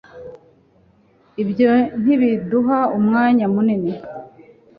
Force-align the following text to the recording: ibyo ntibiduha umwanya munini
ibyo 1.43 1.71
ntibiduha 2.01 2.79
umwanya 2.97 3.45
munini 3.53 3.93